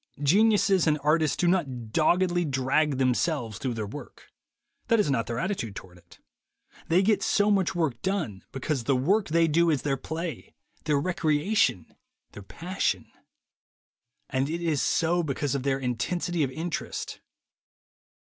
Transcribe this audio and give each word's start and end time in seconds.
Geniuses 0.23 0.87
and 0.87 0.97
artists 1.03 1.37
do 1.37 1.47
not 1.47 1.91
doggedly 1.91 2.43
drag 2.43 2.97
themselves 2.97 3.59
through 3.59 3.75
their 3.75 3.85
work. 3.85 4.31
That 4.87 4.99
is 4.99 5.11
not 5.11 5.27
their 5.27 5.37
attitude 5.37 5.75
toward 5.75 5.99
it. 5.99 6.17
They 6.87 7.03
get 7.03 7.21
so 7.21 7.51
much 7.51 7.75
work 7.75 8.01
done 8.01 8.41
because 8.51 8.85
the 8.85 8.95
work 8.95 9.27
they 9.27 9.47
do 9.47 9.69
is 9.69 9.83
their 9.83 9.97
play, 9.97 10.55
their 10.85 10.99
recreation, 10.99 11.85
their 12.31 12.41
passion. 12.41 13.11
And 14.27 14.49
it 14.49 14.63
is 14.63 14.81
so 14.81 15.21
because 15.21 15.53
of 15.53 15.61
their 15.61 15.77
intensity 15.77 16.41
of 16.41 16.49
interest. 16.49 17.21